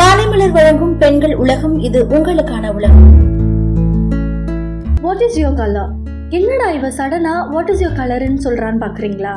[0.00, 3.04] மாலைமலர் வழங்கும் பெண்கள் உலகம் இது உங்களுக்கான உலகம்.
[5.02, 5.92] வாட் இஸ் யோர் கலர்
[6.30, 9.34] என்னடா இவ சடனா வாட் இஸ் யோர் கலர்னு சொல்றான்னு பாக்குறீங்களா?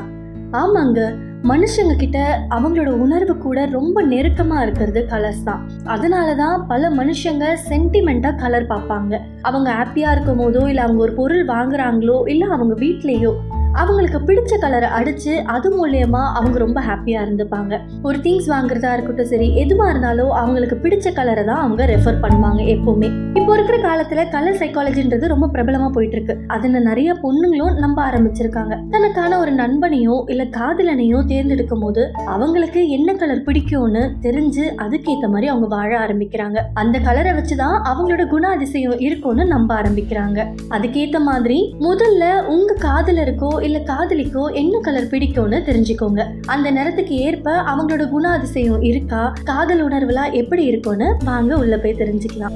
[0.52, 1.00] ஆமாங்க
[1.44, 5.62] மனுஷங்க கிட்ட அவங்களோட உணர்வு கூட ரொம்ப நெருக்கமா இருக்கிறது கலர்ஸ் தான்.
[5.86, 9.20] அதனால தான் பல மனுஷங்க சென்டிமெண்டா கலர் பார்ப்பாங்க.
[9.42, 13.34] அவங்க ஹாப்பியா இருக்கும் போதோ இல்லை அவங்க ஒரு பொருள் வாங்குறாங்களோ இல்லை அவங்க வீட்லேயோ
[13.82, 17.74] அவங்களுக்கு பிடிச்ச கலரை அடிச்சு அது மூலயமா அவங்க ரொம்ப ஹாப்பியாக இருந்துப்பாங்க.
[18.08, 23.10] ஒரு திங்ஸ் வாங்குறதா இருக்கட்டும் சரி எதுவாக இருந்தாலும் அவங்களுக்கு பிடிச்ச கலரை தான் அவங்க ரெஃபர் பண்ணுவாங்க எப்போவுமே.
[23.38, 28.90] இப்போ இருக்கிற காலத்துல கலர் சைக்காலஜின்றது ரொம்ப பிரபலமா போயிட்டு இருக்கு அதுல நிறைய பொண்ணுங்களும் நம்ப ஆரம்பிச்சிருக்காங்க.
[28.90, 35.76] தனக்கான ஒரு நண்பனையோ இல்ல காதலனையோ தேர்ந்தெடுக்கும் போது அவங்களுக்கு என்ன கலர் பிடிக்கும்னு தெரிஞ்சு அதுக்கேத்த மாதிரி அவங்க
[35.76, 36.58] வாழ ஆரம்பிக்கிறாங்க.
[36.74, 40.40] அந்த கலரை வச்சுதான் அவங்களோட குணாதிசயம் இருக்கும்னு நம்ப ஆரம்பிக்கிறாங்க.
[40.70, 46.24] அதுக்கேத்த மாதிரி முதல்ல உங்க காதலருக்கோ இல்ல காதலிக்கோ என்ன கலர் பிடிக்கும்னு தெரிஞ்சுக்கோங்க.
[46.46, 49.34] அந்த நேரத்துக்கு ஏற்ப அவங்களோட குணாதிசயம் இருக்கா?
[49.44, 52.56] காதல் உணர்வுலாம் எப்படி இருக்கும்னு வாங்க உள்ள போய் தெரிஞ்சுக்கலாம்.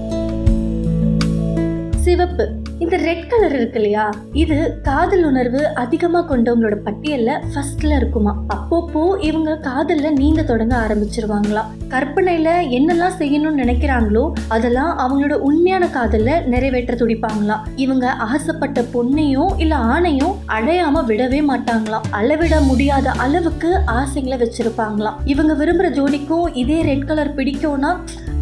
[2.11, 4.04] சிவப்பு இந்த ரெட் கலர் இருக்கு இல்லையா?
[4.34, 8.32] இது காதல் உணர்வு அதிகமா கொண்டவங்களோட பட்டியல்ல ஃபர்ஸ்ட்ல இருக்குமா?
[8.54, 16.96] அப்பப்போ இவங்க காதல்ல நீந்த தொடங்க ஆரம்பிச்சிருவாங்களாம் கற்பனையில என்னெல்லாம் செய்யணும்னு நினைக்கிறாங்களோ அதெல்லாம் அவங்களோட உண்மையான காதல்ல நிறைவேற்ற
[16.96, 25.54] துடிப்பாங்களாம் இவங்க ஆசைப்பட்ட பொண்ணையும் இல்ல ஆணையும் அடையாம விடவே மாட்டாங்களாம் அளவிட முடியாத அளவுக்கு ஆசைகளை வச்சிருப்பாங்களாம் இவங்க
[25.54, 27.94] விரும்புற ஜோடிக்கும் இதே ரெட் கலர் பிடிக்கும்னா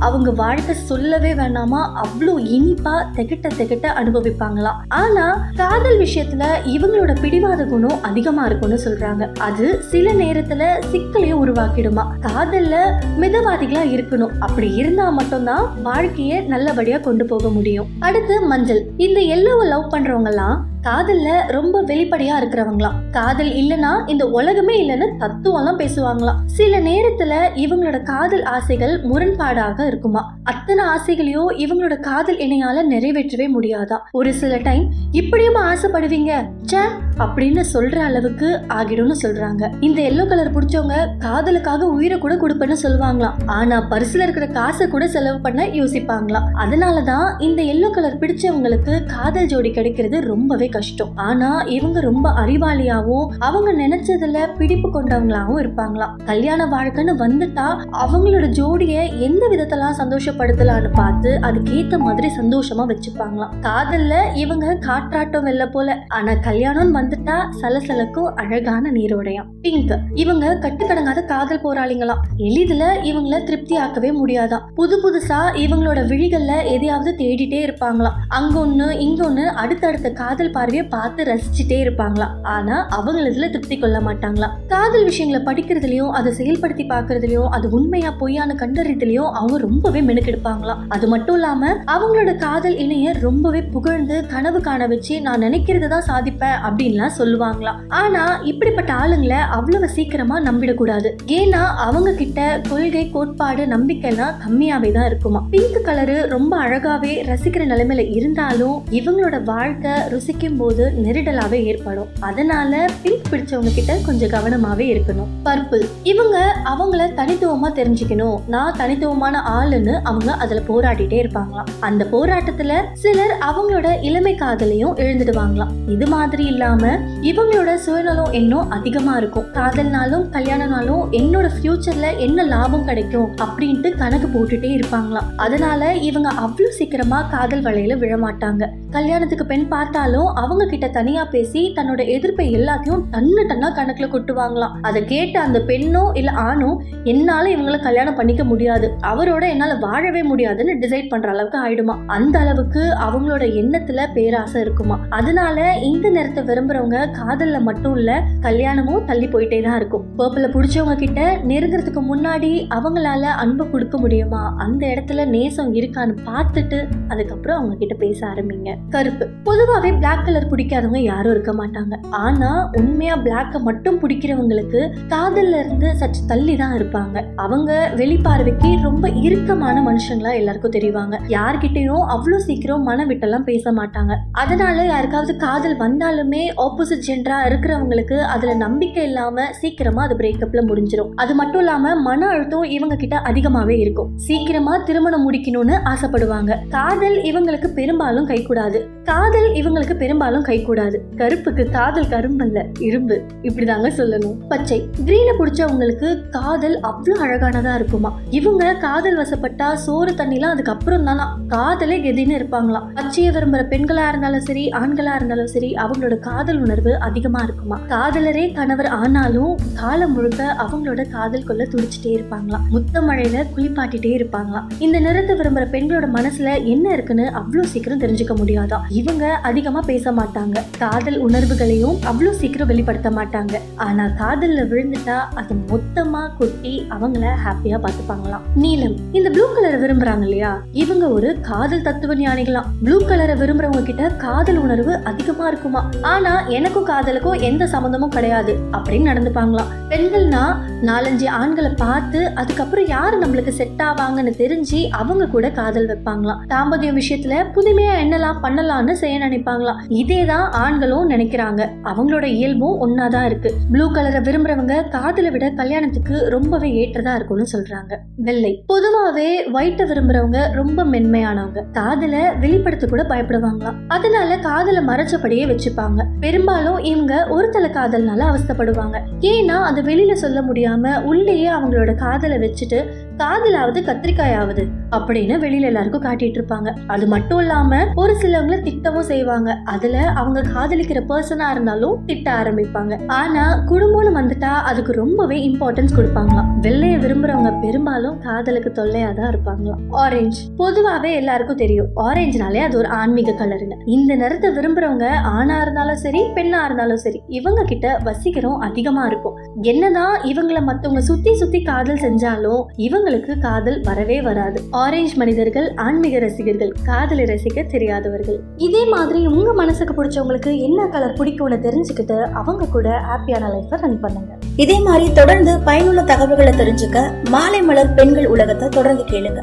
[0.02, 1.80] அவங்க வாழ்க்கை சொல்லவே வேணாமா?
[2.04, 3.88] அவ்வளோ இனிப்பா திகட்ட திகட்ட
[4.30, 9.38] அனுபவிப்பாங்களாம் ஆனா காதல் விஷயத்துல இவங்களோட பிடிவாத குணம் அதிகமா இருக்கும்னு சொல்றாங்க.
[9.38, 12.06] அது சில நேரத்துல சிக்கலையும் உருவாக்கிடுமா.
[12.22, 12.76] காதல்ல
[13.20, 14.32] மிதவாதிகளா இருக்கணும்.
[14.40, 17.88] அப்படி இருந்தா மட்டும்தான் வாழ்க்கைய நல்லபடியா கொண்டு போக முடியும்.
[18.00, 18.86] அடுத்து மஞ்சள்.
[18.98, 23.10] இந்த எல்லோவை லவ் பண்றவங்க எல்லாம் காதல்ல ரொம்ப வெளிப்படையா இருக்கிறவங்களாம்.
[23.12, 26.36] காதல் இல்லனா இந்த உலகமே இல்லைன்னு தத்துவம்லாம் பேசுவாங்களாம்.
[26.46, 30.36] சில நேரத்துல இவங்களோட காதல் ஆசைகள் முரண்பாடாக இருக்குமா?
[30.44, 33.98] அத்தனை ஆசைகளையோ இவங்களோட காதல் இணையால நிறைவேற்றவே முடியாதா?
[34.12, 36.50] ஒரு சில டைம் இப்படியும் ஆசைப்படுவீங்க.
[36.72, 36.82] ச்சே
[37.20, 39.64] அப்படின்னு சொல்ற அளவுக்கு ஆகிடும்னு சொல்றாங்க.
[39.80, 45.40] இந்த எல்லோ கலர் பிடிச்சவங்க காதலுக்காக உயிரை கூட கொடுப்பேன்னு சொல்லுவாங்களாம் ஆனா பரிசுல இருக்கிற காசை கூட செலவு
[45.40, 46.48] பண்ண யோசிப்பாங்களாம்.
[46.54, 51.12] அதனாலதான் இந்த எல்லோ கலர் பிடிச்சவங்களுக்கு காதல் ஜோடி கிடைக்கிறது ரொம்பவே கஷ்டம்.
[51.16, 56.16] ஆனா இவங்க ரொம்ப அறிவாளியாவும் அவங்க நினைச்சதுல பிடிப்பு கொண்டவங்களாவும் இருப்பாங்களாம்.
[56.26, 57.68] கல்யாண வாழ்க்கைன்னு வந்துட்டா
[58.06, 63.54] அவங்களோட ஜோடிய எந்த விதத்தெல்லாம் சந்தோஷப்படுத்தலாம்னு பார்த்து அதுக்கேத்த மாதிரி சந்தோஷமா வச்சுப்பாங்களாம்.
[63.62, 65.98] காதல்ல இவங்க காற்றாட்டம் வெல்ல போல.
[66.08, 66.96] ஆனா கல்யாணம்னு
[67.30, 69.48] வந்துட்டா சலசலக்கும் அழகான நீரோடையாம்.
[69.64, 72.22] பிங்க் இவங்க கட்டுக்கடங்காத காதல் போராளிங்களாம்.
[72.48, 78.18] எளிதுல இவங்கள திருப்தி ஆக்கவே முடியாதாம் புது புதுசா இவங்களோட விழிகள்ல எதையாவது தேடிட்டே இருப்பாங்களாம்.
[78.38, 82.34] அங்க ஒண்ணு இங்க ஒண்ணு அடுத்தடுத்த காதல் பார்வையை பார்த்து ரசிச்சுட்டே இருப்பாங்களாம்.
[82.56, 84.56] ஆனா அவங்களதுல திருப்தி கொள்ள மாட்டாங்களாம்.
[84.74, 90.84] காதல் விஷயங்களை படிக்கிறதுலயும் அதை செயல்படுத்தி பார்க்கறதுலயும் அது உண்மையா பொய்யான கண்டறியதுலயும் அவங்க ரொம்பவே மெனுக்கெடுப்பாங்களாம்.
[90.98, 96.58] அது மட்டும் இல்லாம அவங்களோட காதல் இணைய ரொம்பவே புகழ்ந்து கனவு காண வச்சு நான் நினைக்கிறது தான் சாதிப்பேன்
[96.68, 101.12] அப்படின்லாம் சொல்லுவாங்களாம் ஆனா இப்படிப்பட்ட ஆளுங்களை அவ்வளவு சீக்கிரமா நம்பிடக்கூடாது.
[101.26, 105.42] ஏன்னா அவங்க கிட்ட கொள்கை கோட்பாடு நம்பிக்கைலாம் கம்மியாவே தான் இருக்குமா.
[105.52, 112.10] பிங்க் கலரு ரொம்ப அழகாவே ரசிக்கிற நிலைமையில இருந்தாலும் இவங்களோட வாழ்க்கை ருசிக்கும் போது நெருடலாவே ஏற்படும்.
[112.20, 115.30] அதனால பிங்க் பிடிச்சவங்க கிட்ட கொஞ்சம் கவனமாவே இருக்கணும்.
[115.46, 118.38] பர்பிள் இவங்க அவங்கள தனித்துவமா தெரிஞ்சுக்கணும்.
[118.48, 121.70] நான் தனித்துவமான ஆளுன்னு அவங்க அதுல போராடிட்டே இருப்பாங்களாம்.
[121.80, 125.74] அந்த போராட்டத்துல சிலர் அவங்களோட இளமை காதலையும் இழந்துடுவாங்களாம்.
[125.88, 129.46] இது மாதிரி இல்லாம இவங்களோட சுயநலம் இன்னும் அதிகமா இருக்கும்.
[129.54, 135.30] காதல்னாலும் கல்யாணம்னாலும் என்னோட ஃபியூச்சர்ல என்ன லாபம் கிடைக்கும் அப்படின்ட்டு கணக்கு போட்டுட்டே இருப்பாங்களாம்.
[135.36, 138.70] அதனால இவங்க அவ்வளவு சீக்கிரமா காதல் வலையில விழமாட்டாங்க.
[138.92, 144.72] கல்யாணத்துக்கு பெண் பார்த்தாலும் அவங்க கிட்ட தனியா பேசி தன்னோட எதிர்ப்பை எல்லாத்தையும் டன்னு டன்னா கணக்குல கொட்டுவாங்களாம்.
[144.82, 148.94] அதை கேட்ட அந்த பெண்ணோ இல்ல ஆணோ என்னால இவங்கள கல்யாணம் பண்ணிக்க முடியாது.
[149.02, 151.98] அவரோட என்னால வாழவே முடியாதுன்னு டிசைட் பண்ற அளவுக்கு ஆயிடுமா.
[152.08, 155.00] அந்த அளவுக்கு அவங்களோட எண்ணத்துல பேராசை இருக்குமா.
[155.10, 160.04] அதனால இந்த நேரத்தை விரும்புறவங்க காதல்ல மட்டும் இல்ல கல்யாணமும் தள்ளி போயிட்டே தான் இருக்கும்.
[160.18, 164.56] பர்பிள பிடிச்சவங்க கிட்ட நெருங்கிறதுக்கு முன்னாடி அவங்களால அன்பு கொடுக்க முடியுமா?
[164.58, 168.76] அந்த இடத்துல நேசம் இருக்கான்னு பார்த்துட்டு அதுக்கப்புறம் அவங்க கிட்ட பேச ஆரம்பிங்க.
[168.90, 169.28] கருப்பு.
[169.44, 171.96] பொதுவாவே பிளாக் கலர் பிடிக்காதவங்க யாரும் இருக்க மாட்டாங்க.
[172.10, 177.26] ஆனா உண்மையா பிளாக்கை மட்டும் பிடிக்கிறவங்களுக்கு காதல்ல இருந்து சற்று தள்ளி தான் இருப்பாங்க.
[177.36, 181.20] அவங்க வெளிப்பார்வைக்கு ரொம்ப இறுக்கமான மனுஷங்களா எல்லாருக்கும் தெரிவாங்க.
[181.28, 184.16] யார்கிட்டயும் அவ்வளோ சீக்கிரம் மன விட்டெல்லாம் பேச மாட்டாங்க.
[184.32, 191.36] அதனால யாருக்காவது காதல் வந்தாலுமே ஆப்போசிட் ஜென்டரா இருக்கிறவங்களுக்கு அதுல நம்பிக்கை இல்லாம சீக்கிரமா அது பிரேக்கப்ல முடிஞ்சிடும் அது
[191.36, 194.12] மட்டும் இல்லாம மன அழுத்தம் இவங்க கிட்ட அதிகமாவே இருக்கும்.
[194.16, 196.58] சீக்கிரமா திருமணம் முடிக்கணும்னு ஆசைப்படுவாங்க.
[196.70, 203.22] காதல் இவங்களுக்கு பெரும்பாலும் கைகூடாது காதல் இவங்களுக்கு பெரும்பாலும் கைகூடாது கருப்புக்கு காதல் கரும்பல்ல இரும்பு.
[203.42, 204.38] இப்படிதாங்க சொல்லணும்.
[204.48, 204.90] பச்சை.
[205.06, 208.20] கிரீனை பிடிச்சவங்களுக்கு காதல் அவ்வளோ அழகானதா இருக்குமா.
[208.30, 211.38] இவங்க காதல் வசப்பட்டா சோறு தண்ணிலாம் அதுக்கப்புறம் தானா.
[211.48, 212.88] காதலே கெதின்னு இருப்பாங்களாம்.
[212.94, 217.78] பச்சையை விரும்புற பெண்களா இருந்தாலும் சரி ஆண்களா இருந்தாலும் சரி அவங்களோட காதல் உணர்வு அதிகமா இருக்குமா?
[217.92, 222.66] காதலரே கணவர் ஆனாலும் காலம் முழுக்க அவங்களோட காதல் கொள்ள துடிச்சிட்டே இருப்பாங்களாம்.
[222.74, 224.66] முத்த மழையில குளிப்பாட்டிட்டே இருப்பாங்களாம்.
[224.86, 230.58] இந்த நிறத்தை விரும்புற பெண்களோட மனசுல என்ன இருக்குன்னு அவ்வளோ சீக்கிரம் தெரிஞ்சுக்க முடியாதா இவங்க அதிகமா பேச மாட்டாங்க.
[230.84, 233.56] காதல் உணர்வுகளையும் அவ்வளோ சீக்கிரம் வெளிப்படுத்த மாட்டாங்க.
[233.88, 240.52] ஆனா காதல்ல விழுந்துட்டா அது மொத்தமா கொட்டி அவங்கள ஹாப்பியா பார்த்துப்பாங்களாம் நீலம் இந்த ப்ளூ கலரை விரும்புறாங்க இல்லையா?
[240.84, 242.70] இவங்க ஒரு காதல் தத்துவ ஞானிகளாம்.
[242.86, 245.84] ப்ளூ கலரை விரும்புறவங்க கிட்ட காதல் உணர்வு அதிகமா இருக்குமா?
[246.14, 249.72] ஆனா எனக்கும் காதலுக்கும் எந்த சம்மந்தமும் கிடையாது அப்படின்னு நடந்துப்பாங்களாம்.
[249.90, 250.44] பெண்கள்னா
[250.82, 256.38] நாலஞ்சு ஆண்களை பார்த்து அதுக்கப்புறம் யாரு நம்மளுக்கு செட் ஆவாங்கன்னு தெரிஞ்சு அவங்க கூட காதல் வைப்பாங்களாம்.
[256.50, 259.76] தாம்பத்தியம் விஷயத்துல புதுமையா என்னலாம் பண்ணலாம்னு செய்ய நினைப்பாங்களாம்.
[259.88, 261.70] இதேதான் ஆண்களும் நினைக்கிறாங்க.
[261.84, 263.54] அவங்களோட இயல்பும் ஒன்னாதான் இருக்கு.
[263.72, 267.98] ப்ளூ கலரை விரும்புறவங்க காதலை விட கல்யாணத்துக்கு ரொம்பவே ஏற்றதா இருக்கும்னு சொல்றாங்க.
[268.16, 268.64] வெள்ளை.
[268.74, 271.72] பொதுவாவே ஒயிட்டை விரும்புறவங்க ரொம்ப மென்மையானவங்க.
[271.72, 273.76] காதலை வெளிப்படுத்த கூட பயப்படுவாங்களாம்.
[273.88, 276.06] அதனால காதலை மறைச்சபடியே வச்சுப்பாங்க.
[276.20, 279.00] பெரும்பாலும் இவங்க ஒரு தலை காதல்னால அவஸ்தைப்படுவாங்க.
[279.20, 280.68] ஏன்னா அதை வெளியில சொல்ல முடியாது.
[280.70, 282.80] முடியாம உள்ளேயே அவங்களோட காதலை வச்சுட்டு
[283.22, 286.70] காதலாவது கத்திரிக்காயாவது அப்படின்னு வெளியில எல்லாருக்கும் காட்டிட்டு இருப்பாங்க.
[286.88, 289.50] அது மட்டும் இல்லாம ஒரு சிலவங்கள திட்டவும் செய்வாங்க.
[289.66, 292.94] அதுல அவங்க காதலிக்கிற பர்சனா இருந்தாலும் திட்ட ஆரம்பிப்பாங்க.
[293.08, 296.50] ஆனா குடும்பம்னு வந்துட்டா அதுக்கு ரொம்பவே இம்பார்ட்டன்ஸ் கொடுப்பாங்களாம்.
[296.62, 299.82] வெள்ளைய விரும்புறவங்க பெரும்பாலும் காதலுக்கு தொல்லையா தான் இருப்பாங்களாம்.
[300.04, 301.90] ஆரஞ்சு பொதுவாவே எல்லாருக்கும் தெரியும்.
[302.08, 303.78] ஆரஞ்சுனாலே அது ஒரு ஆன்மீக கலருங்க.
[303.86, 309.38] இந்த நிறத்தை விரும்புறவங்க ஆணா இருந்தாலும் சரி பெண்ணா இருந்தாலும் சரி இவங்க கிட்ட வசீகரம் அதிகமா இருக்கும்.
[309.62, 314.58] என்னதான் இவங்கள மத்தவங்க சுத்தி சுத்தி காதல் செஞ்சாலும் இவங்க இவங்களுக்கு காதல் வரவே வராது.
[314.82, 318.38] ஆரஞ்சு மனிதர்கள் ஆன்மீக ரசிகர்கள் காதலை ரசிக்க தெரியாதவர்கள்.
[318.66, 324.32] இதே மாதிரி உங்க மனசுக்கு பிடிச்சவங்களுக்கு என்ன கலர் பிடிக்கும்னு தெரிஞ்சுக்கிட்டு அவங்க கூட ஹாப்பியான லைஃப்பை ரன் பண்ணுங்க.
[324.64, 329.42] இதே மாதிரி தொடர்ந்து பயனுள்ள தகவல்களை தெரிஞ்சுக்க மாலை மலர் பெண்கள் உலகத்தை தொடர்ந்து கேளுங்க.